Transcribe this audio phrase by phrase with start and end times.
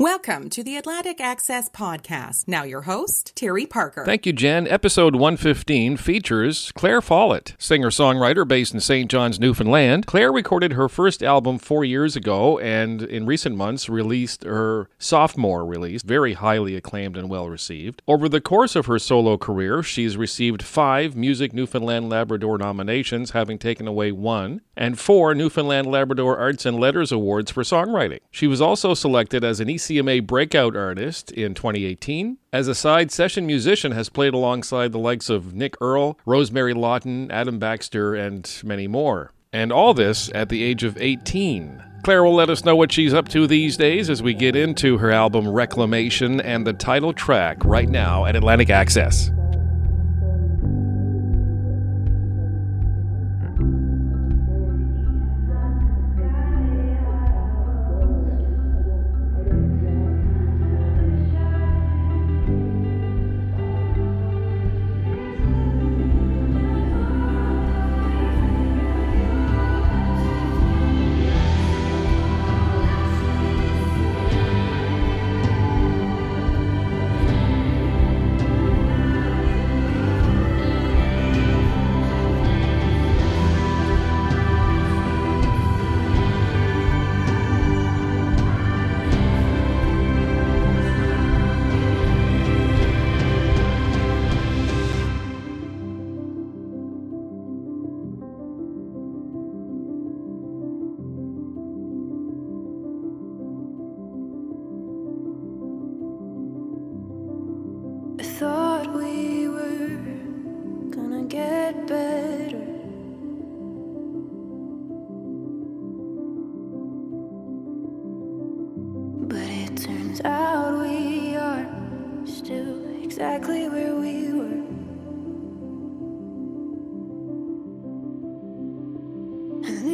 [0.00, 2.48] Welcome to the Atlantic Access Podcast.
[2.48, 4.02] Now, your host, Terry Parker.
[4.06, 4.66] Thank you, Jen.
[4.66, 9.10] Episode 115 features Claire Follett, singer songwriter based in St.
[9.10, 10.06] John's, Newfoundland.
[10.06, 15.66] Claire recorded her first album four years ago and in recent months released her sophomore
[15.66, 18.00] release, very highly acclaimed and well received.
[18.08, 23.58] Over the course of her solo career, she's received five Music Newfoundland Labrador nominations, having
[23.58, 28.20] taken away one, and four Newfoundland Labrador Arts and Letters Awards for songwriting.
[28.30, 32.38] She was also selected as an ECMA Breakout Artist in 2018.
[32.50, 37.30] As a side session musician, has played alongside the likes of Nick Earle, Rosemary Lawton,
[37.30, 39.32] Adam Baxter, and many more.
[39.52, 41.84] And all this at the age of 18.
[42.02, 44.96] Claire will let us know what she's up to these days as we get into
[44.96, 49.30] her album Reclamation and the title track right now at Atlantic Access.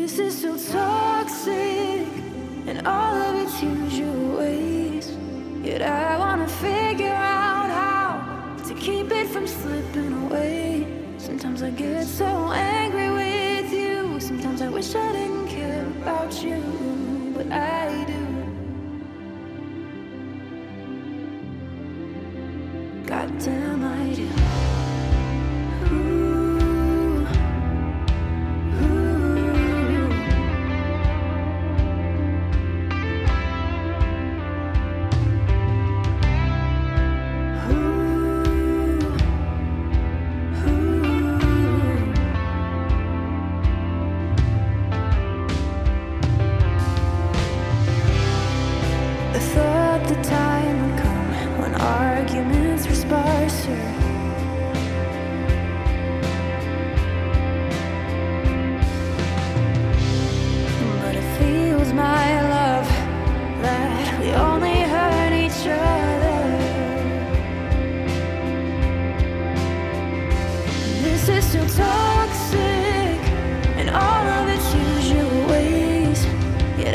[0.07, 2.07] This is so toxic
[2.69, 5.11] and all of its usual ways.
[5.65, 10.87] Yet I wanna figure out how to keep it from slipping away.
[11.19, 14.21] Sometimes I get so angry with you.
[14.21, 16.63] Sometimes I wish I didn't care about you,
[17.35, 18.26] but I do.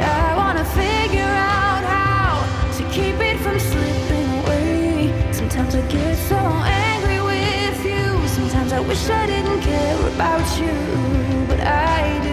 [0.04, 2.44] I wanna figure out how
[2.78, 5.34] to keep it from slipping away.
[5.34, 8.28] Sometimes I get so angry with you.
[8.28, 12.31] Sometimes I wish I didn't care about you, but I do.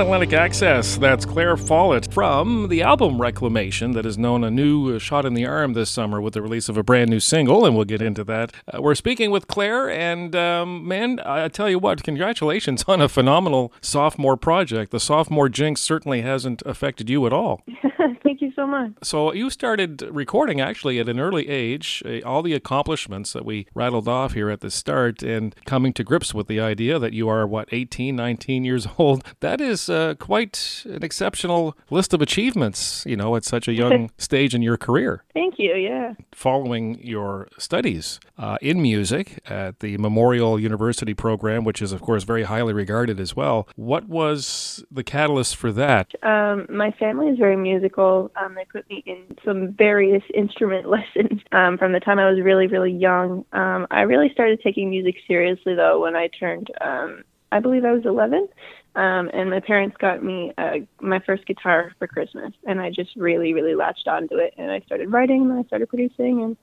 [0.00, 4.98] On Atlantic Access, that's Claire Follett from the album Reclamation that has known a new
[4.98, 7.76] shot in the arm this summer with the release of a brand new single, and
[7.76, 8.50] we'll get into that.
[8.66, 13.10] Uh, we're speaking with Claire, and um, man, I tell you what, congratulations on a
[13.10, 14.90] phenomenal sophomore project.
[14.90, 17.62] The sophomore jinx certainly hasn't affected you at all.
[18.22, 18.92] Thank you so much.
[19.02, 23.66] So you started recording actually at an early age, uh, all the accomplishments that we
[23.74, 27.28] rattled off here at the start, and coming to grips with the idea that you
[27.28, 29.24] are, what, 18, 19 years old.
[29.40, 34.10] That is uh, quite an exceptional list of achievements, you know, at such a young
[34.18, 35.24] stage in your career.
[35.34, 35.74] Thank you.
[35.74, 36.14] Yeah.
[36.32, 42.24] Following your studies uh, in music at the Memorial University program, which is, of course,
[42.24, 46.12] very highly regarded as well, what was the catalyst for that?
[46.22, 47.89] Um, my family is very musical.
[47.98, 52.40] Um, they put me in some various instrument lessons um, from the time I was
[52.40, 53.44] really, really young.
[53.52, 57.92] Um, I really started taking music seriously, though, when I turned, um, I believe I
[57.92, 58.48] was 11.
[58.96, 63.14] Um, and my parents got me uh, my first guitar for Christmas, and I just
[63.14, 64.52] really, really latched onto it.
[64.58, 66.56] And I started writing, and I started producing, and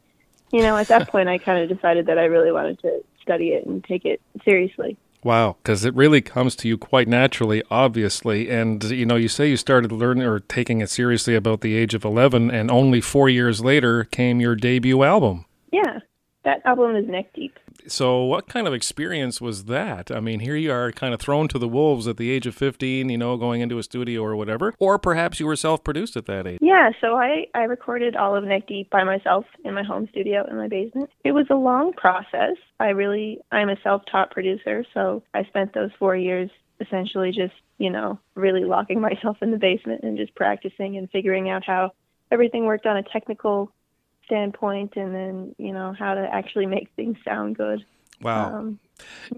[0.51, 3.49] you know, at that point, I kind of decided that I really wanted to study
[3.49, 4.97] it and take it seriously.
[5.23, 8.49] Wow, because it really comes to you quite naturally, obviously.
[8.49, 11.93] And, you know, you say you started learning or taking it seriously about the age
[11.93, 15.45] of 11, and only four years later came your debut album.
[15.71, 15.99] Yeah,
[16.43, 17.57] that album is neck deep.
[17.87, 20.11] So, what kind of experience was that?
[20.11, 22.55] I mean, here you are kind of thrown to the wolves at the age of
[22.55, 24.73] 15, you know, going into a studio or whatever.
[24.79, 26.59] Or perhaps you were self produced at that age.
[26.61, 30.45] Yeah, so I, I recorded all of Neck Deep by myself in my home studio
[30.49, 31.09] in my basement.
[31.23, 32.55] It was a long process.
[32.79, 37.53] I really, I'm a self taught producer, so I spent those four years essentially just,
[37.77, 41.91] you know, really locking myself in the basement and just practicing and figuring out how
[42.31, 43.71] everything worked on a technical
[44.27, 47.83] standpoint and then, you know, how to actually make things sound good.
[48.21, 48.55] Wow.
[48.55, 48.79] Um,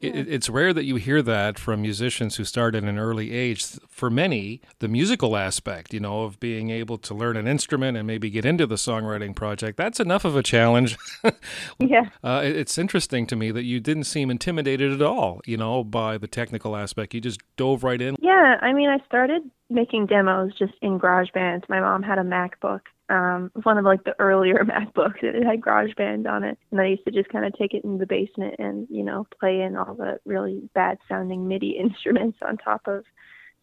[0.01, 3.65] It, it's rare that you hear that from musicians who start at an early age.
[3.89, 8.07] For many, the musical aspect, you know, of being able to learn an instrument and
[8.07, 10.95] maybe get into the songwriting project, that's enough of a challenge.
[11.79, 12.05] yeah.
[12.23, 15.83] uh, it- it's interesting to me that you didn't seem intimidated at all, you know,
[15.83, 17.13] by the technical aspect.
[17.13, 18.15] You just dove right in.
[18.21, 21.67] Yeah, I mean, I started making demos just in GarageBand.
[21.69, 25.21] My mom had a MacBook, um, one of like the earlier MacBooks.
[25.21, 27.83] And it had GarageBand on it, and I used to just kind of take it
[27.83, 32.39] in the basement and you know play in all the really bad sounding MIDI instruments
[32.41, 33.05] on top of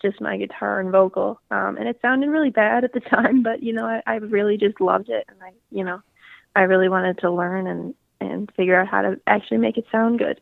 [0.02, 1.40] just my guitar and vocal.
[1.50, 4.56] Um, and it sounded really bad at the time, but you know, I, I really
[4.56, 6.00] just loved it, and I, you know,
[6.54, 10.18] I really wanted to learn and and figure out how to actually make it sound
[10.18, 10.40] good.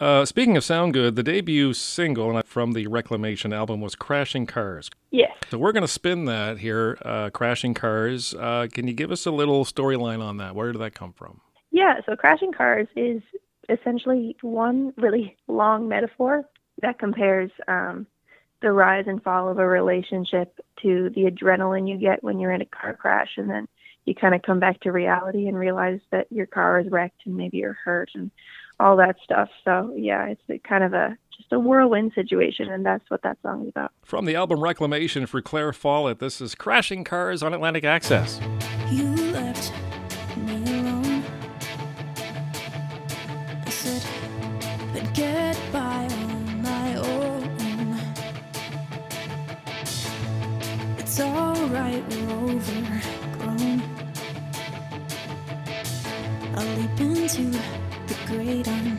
[0.00, 4.90] Uh, speaking of sound good, the debut single from the Reclamation album was Crashing Cars.
[5.10, 5.30] Yes.
[5.50, 8.32] So we're going to spin that here, uh, Crashing Cars.
[8.32, 10.54] Uh, can you give us a little storyline on that?
[10.54, 11.42] Where did that come from?
[11.70, 13.20] Yeah, so crashing cars is
[13.68, 16.44] essentially one really long metaphor
[16.80, 18.06] that compares um,
[18.62, 22.62] the rise and fall of a relationship to the adrenaline you get when you're in
[22.62, 23.68] a car crash, and then
[24.06, 27.36] you kind of come back to reality and realize that your car is wrecked and
[27.36, 28.30] maybe you're hurt and
[28.80, 29.48] all that stuff.
[29.64, 33.62] So yeah, it's kind of a just a whirlwind situation, and that's what that song
[33.62, 33.92] is about.
[34.02, 38.40] From the album Reclamation for Claire Follett, this is Crashing Cars on Atlantic Access.
[38.90, 39.72] You left
[40.36, 41.22] me alone.
[43.66, 44.02] I said,
[44.92, 47.98] but get by on my own.
[50.98, 53.82] It's alright, we're overgrown.
[56.56, 57.58] I'll leap into
[58.30, 58.89] great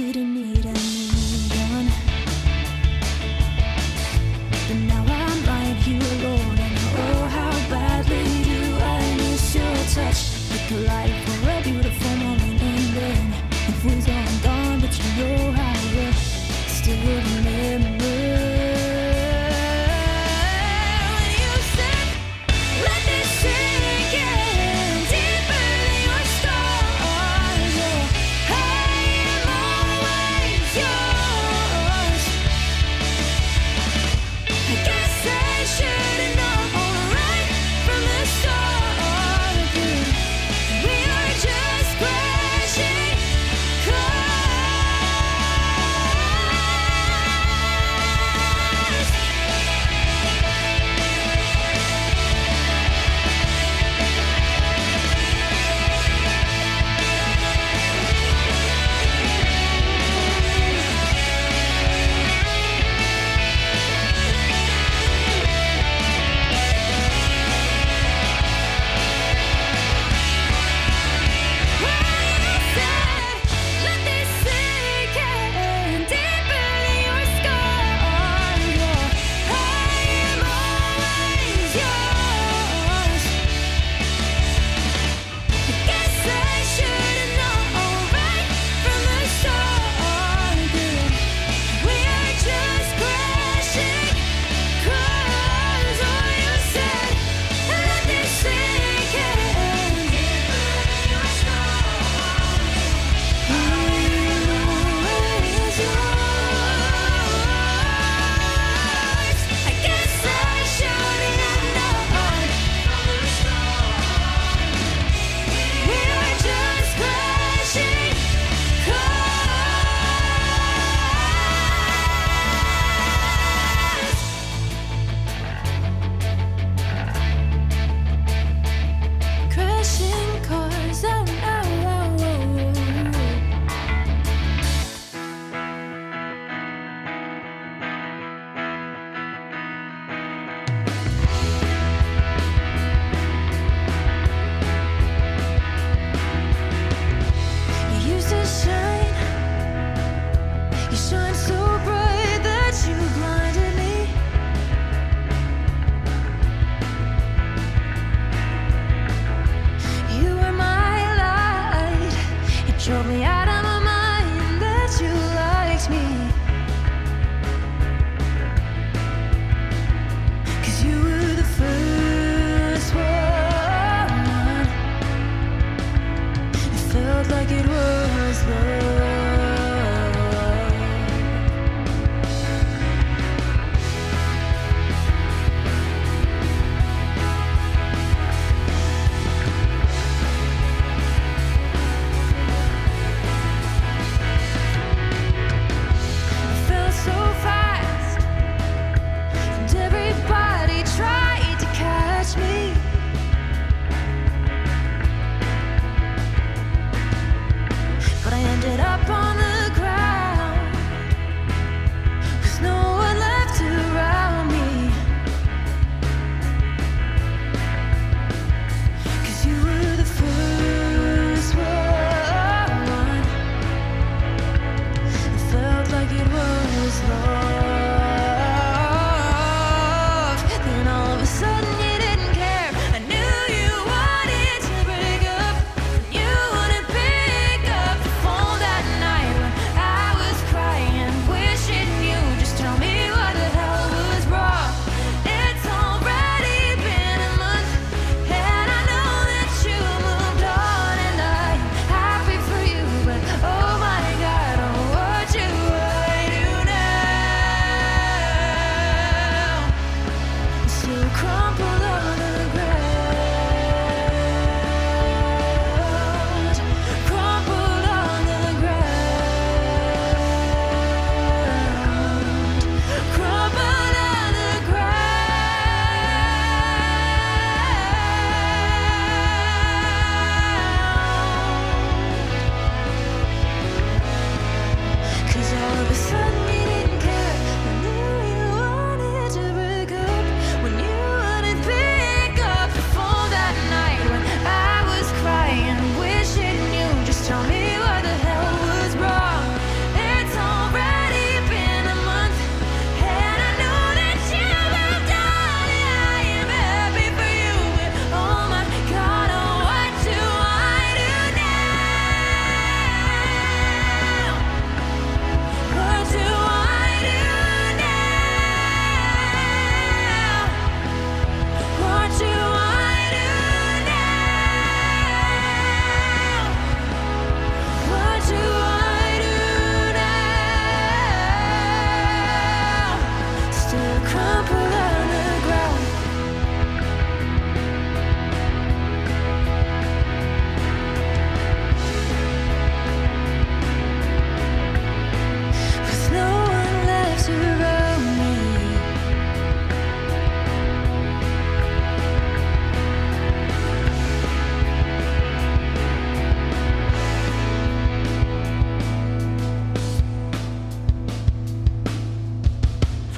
[0.00, 0.39] didn't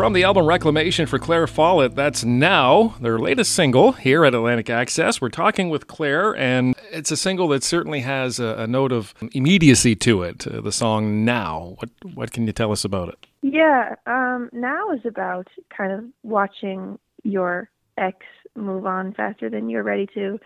[0.03, 4.69] From the album Reclamation for Claire Follett, that's now their latest single here at Atlantic
[4.69, 5.21] Access.
[5.21, 9.15] We're talking with Claire, and it's a single that certainly has a, a note of
[9.31, 10.45] immediacy to it.
[10.45, 13.29] Uh, the song "Now." What what can you tell us about it?
[13.43, 19.85] Yeah, um, now is about kind of watching your ex move on faster than you're
[19.85, 20.41] ready to,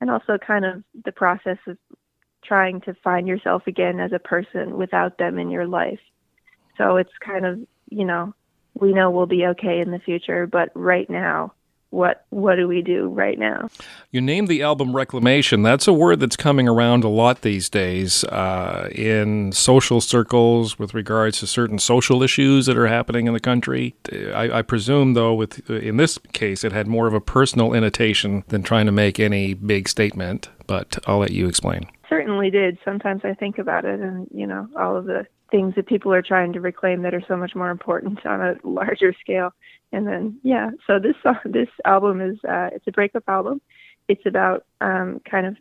[0.00, 1.76] and also kind of the process of
[2.44, 5.98] trying to find yourself again as a person without them in your life.
[6.78, 8.34] So it's kind of you know
[8.74, 11.52] we know we'll be okay in the future, but right now,
[11.90, 13.68] what what do we do right now?
[14.10, 15.62] You named the album reclamation.
[15.62, 20.94] That's a word that's coming around a lot these days uh, in social circles with
[20.94, 23.94] regards to certain social issues that are happening in the country.
[24.12, 28.44] I, I presume, though, with in this case, it had more of a personal intonation
[28.48, 30.48] than trying to make any big statement.
[30.66, 31.90] But I'll let you explain.
[32.08, 32.78] Certainly did.
[32.84, 36.22] Sometimes I think about it, and you know, all of the things that people are
[36.22, 39.52] trying to reclaim that are so much more important on a larger scale.
[39.92, 43.60] And then yeah, so this song, this album is uh, it's a breakup album.
[44.08, 45.56] It's about um, kind of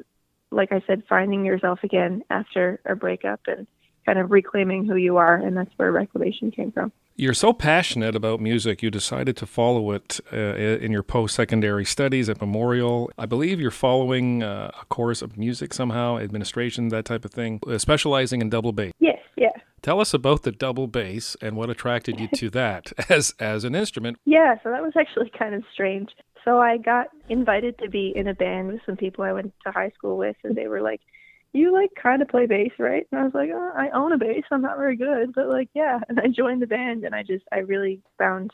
[0.52, 3.68] like I said, finding yourself again after a breakup and
[4.06, 6.92] kind of reclaiming who you are, and that's where reclamation came from.
[7.16, 11.84] You're so passionate about music, you decided to follow it uh, in your post secondary
[11.84, 13.12] studies at Memorial.
[13.18, 17.60] I believe you're following uh, a course of music somehow, administration, that type of thing,
[17.68, 18.94] uh, specializing in double bass.
[19.00, 19.20] Yes.
[19.90, 23.74] Tell us about the double bass and what attracted you to that as as an
[23.74, 24.20] instrument.
[24.24, 26.12] Yeah, so that was actually kind of strange.
[26.46, 29.72] So I got invited to be in a band with some people I went to
[29.72, 31.02] high school with, and they were like,
[31.54, 34.20] "You like kind of play bass, right?" And I was like, oh, "I own a
[34.20, 34.44] bass.
[34.52, 37.46] I'm not very good, but like, yeah." And I joined the band, and I just
[37.52, 38.52] I really found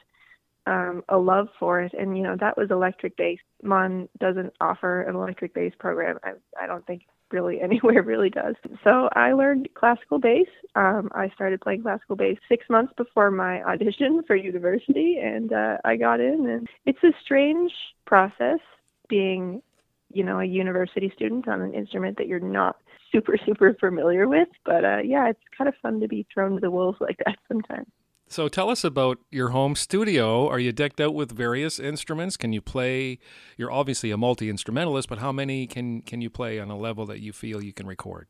[0.65, 1.93] um, a love for it.
[1.93, 3.39] And you know, that was electric bass.
[3.61, 6.17] MUN doesn't offer an electric bass program.
[6.23, 8.55] I I don't think really anywhere really does.
[8.83, 10.47] So I learned classical bass.
[10.75, 15.77] Um, I started playing classical bass six months before my audition for university, and uh,
[15.83, 16.47] I got in.
[16.47, 17.71] And it's a strange
[18.05, 18.59] process
[19.09, 19.61] being,
[20.11, 22.77] you know, a university student on an instrument that you're not
[23.11, 24.49] super super familiar with.
[24.65, 27.37] But uh, yeah, it's kind of fun to be thrown to the wolves like that
[27.47, 27.87] sometimes.
[28.35, 30.49] So tell us about your home studio.
[30.49, 32.35] Are you decked out with various instruments?
[32.35, 33.17] Can you play?
[33.55, 37.05] You're obviously a multi instrumentalist, but how many can can you play on a level
[37.05, 38.27] that you feel you can record?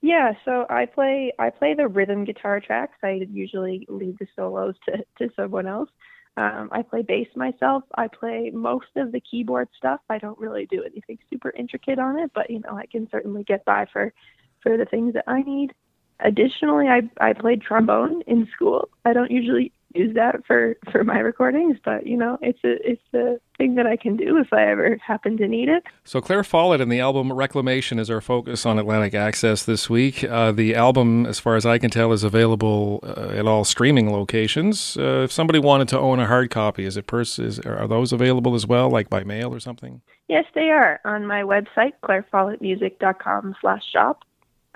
[0.00, 2.96] Yeah, so I play I play the rhythm guitar tracks.
[3.02, 5.90] I usually leave the solos to to someone else.
[6.38, 7.82] Um, I play bass myself.
[7.94, 10.00] I play most of the keyboard stuff.
[10.08, 13.44] I don't really do anything super intricate on it, but you know I can certainly
[13.44, 14.14] get by for
[14.62, 15.74] for the things that I need.
[16.20, 18.88] Additionally, I I played trombone in school.
[19.04, 23.02] I don't usually use that for for my recordings, but you know, it's a it's
[23.14, 25.82] a thing that I can do if I ever happen to need it.
[26.04, 30.22] So Claire Follett and the album Reclamation is our focus on Atlantic Access this week.
[30.24, 34.12] Uh, the album, as far as I can tell, is available uh, at all streaming
[34.12, 34.96] locations.
[34.96, 38.12] Uh, if somebody wanted to own a hard copy, is it pers- is, are those
[38.12, 40.02] available as well, like by mail or something?
[40.28, 44.24] Yes, they are on my website, clairefollettmusic.com/shop.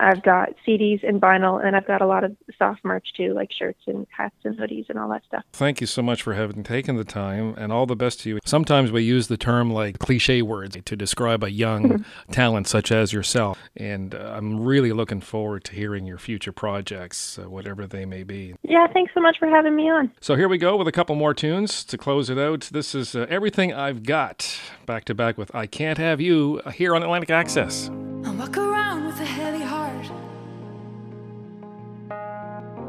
[0.01, 3.49] I've got CDs and vinyl, and I've got a lot of soft merch too, like
[3.57, 5.43] shirts and hats and hoodies and all that stuff.
[5.53, 8.39] Thank you so much for having taken the time, and all the best to you.
[8.45, 13.13] Sometimes we use the term like cliche words to describe a young talent such as
[13.13, 18.05] yourself, and uh, I'm really looking forward to hearing your future projects, uh, whatever they
[18.05, 18.55] may be.
[18.63, 20.11] Yeah, thanks so much for having me on.
[20.19, 22.69] So here we go with a couple more tunes to close it out.
[22.71, 26.71] This is uh, Everything I've Got, back to back with I Can't Have You uh,
[26.71, 27.89] here on Atlantic Access.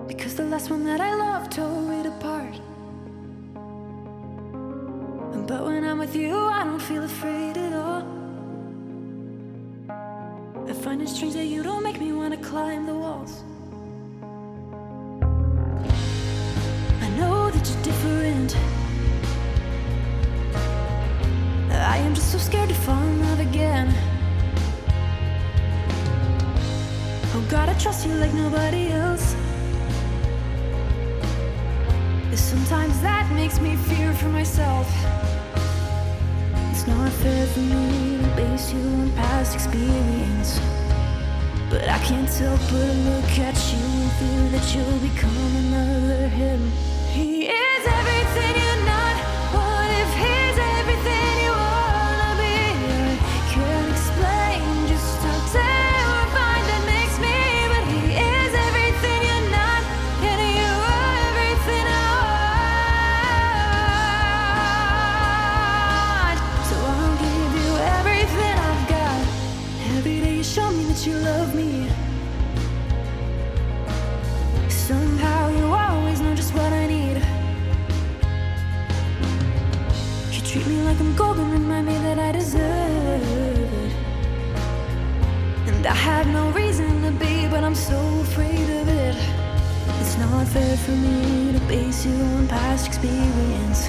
[0.07, 2.55] Because the last one that I loved tore it apart.
[5.47, 8.03] But when I'm with you, I don't feel afraid at all.
[10.69, 13.43] I find it strange that you don't make me want to climb the walls.
[17.01, 18.57] I know that you're different.
[21.71, 23.93] I am just so scared to fall in love again.
[27.35, 29.35] Oh God, I trust you like nobody else.
[32.35, 34.89] Sometimes that makes me fear for myself.
[36.71, 40.59] It's not fair for me to base you on past experience.
[41.69, 46.71] But I can't help but look at you and fear that you'll become another him.
[47.13, 47.92] He is
[90.55, 93.89] unfair for me to base you on past experience.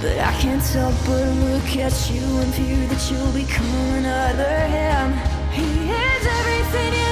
[0.00, 5.12] But I can't help but look at you and fear that you'll become another him.
[5.52, 7.03] He is everything.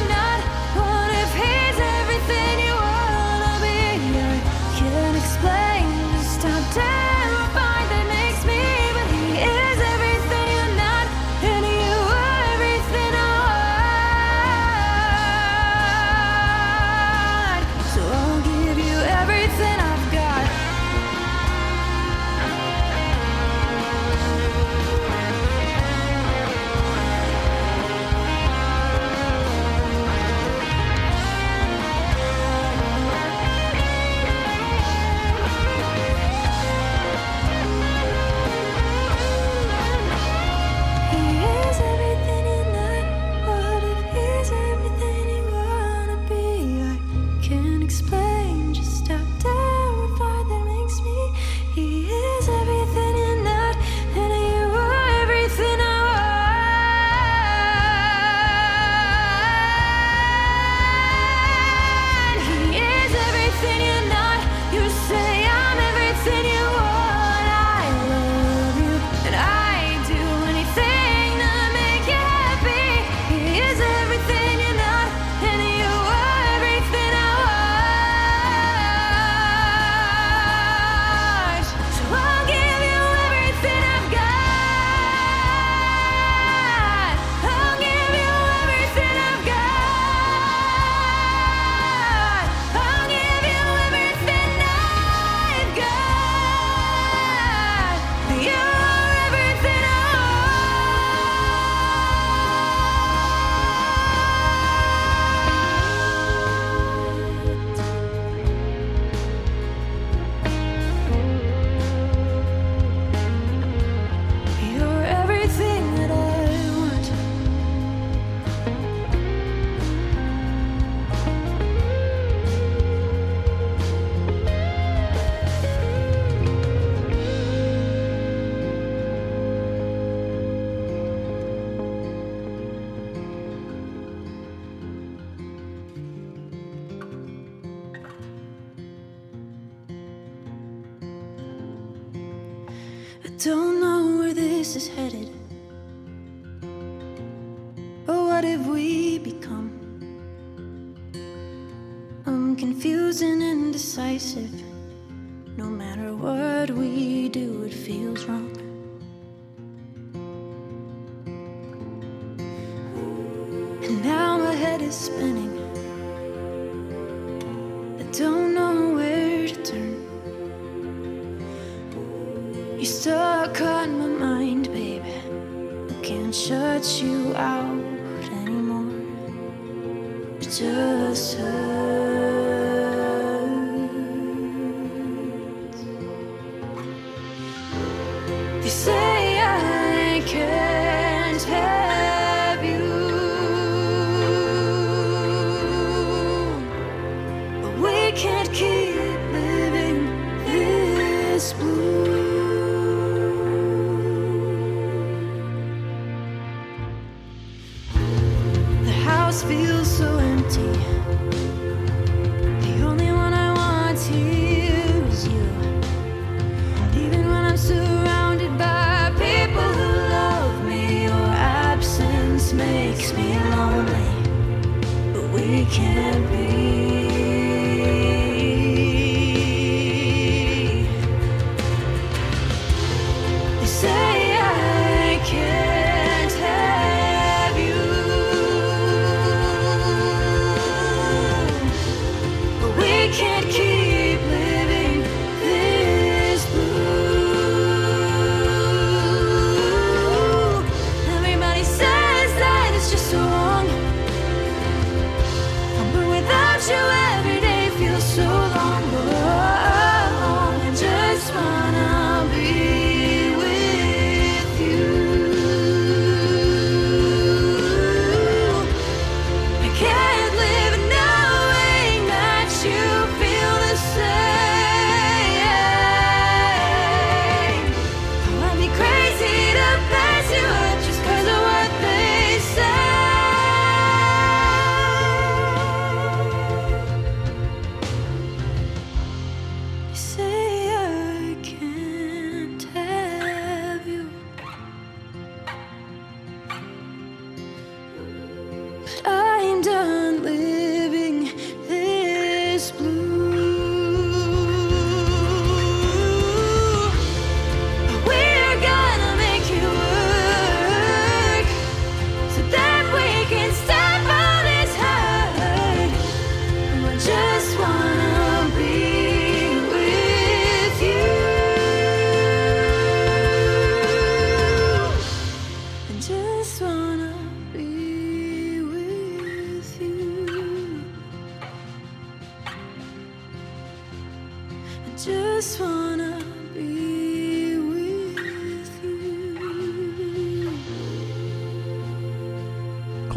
[144.74, 145.41] this is headed.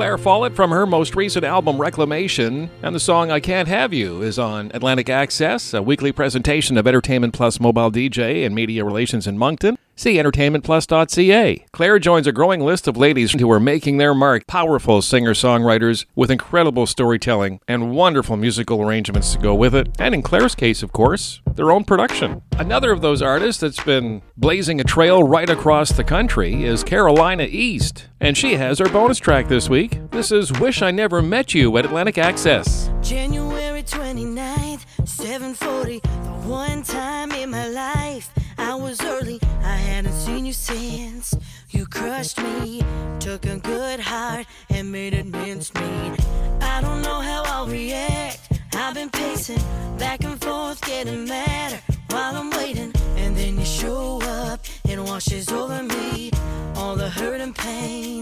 [0.05, 4.21] Claire Follett from her most recent album Reclamation, and the song I Can't Have You
[4.21, 9.25] is on Atlantic Access, a weekly presentation of Entertainment Plus mobile DJ and media relations
[9.25, 9.74] in Moncton.
[9.97, 11.65] See entertainmentplus.ca.
[11.71, 16.05] Claire joins a growing list of ladies who are making their mark, powerful singer songwriters
[16.15, 19.87] with incredible storytelling and wonderful musical arrangements to go with it.
[19.97, 22.41] And in Claire's case, of course, their own production.
[22.57, 27.47] Another of those artists that's been blazing a trail right across the country is Carolina
[27.49, 28.07] East.
[28.19, 29.99] And she has her bonus track this week.
[30.11, 32.89] This is Wish I Never Met You at Atlantic Access.
[33.01, 35.99] January 29th, 740.
[35.99, 36.09] The
[36.49, 39.39] one time in my life I was early.
[39.63, 41.33] I hadn't seen you since.
[41.69, 42.81] You crushed me,
[43.19, 46.19] took a good heart and made it mincemeat.
[46.61, 48.61] I don't know how I'll react.
[48.73, 49.61] I've been pacing
[49.97, 52.93] back and forth, getting madder while I'm waiting.
[53.17, 56.31] And then you show up and washes over me
[56.75, 58.14] all the hurt and pain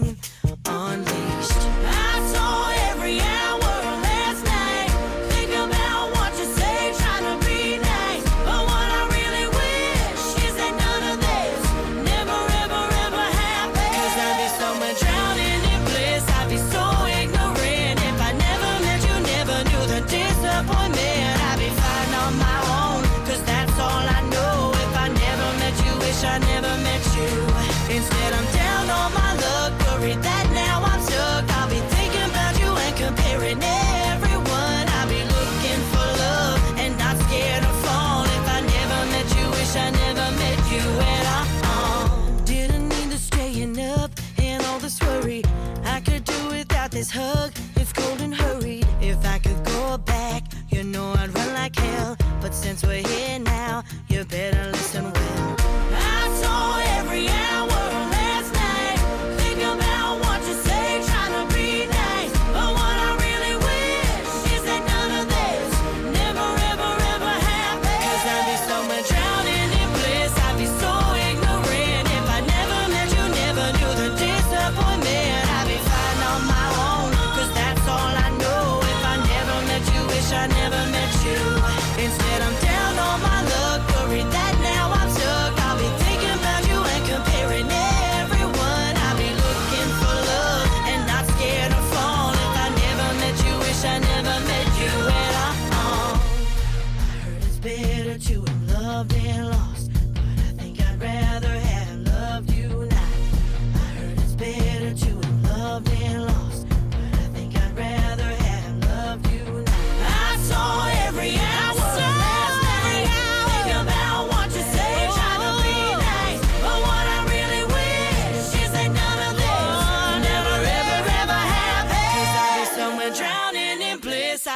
[50.74, 52.16] you know I'd run like hell.
[52.40, 53.53] But since we're here now,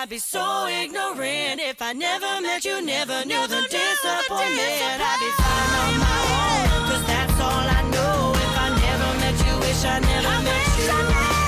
[0.08, 5.04] I'd be so ignorant if I never met you, never knew the disappointment.
[5.04, 6.88] I'd be fine on my own.
[6.88, 8.32] Cause that's all I know.
[8.32, 11.47] If I never met you, wish I never met you.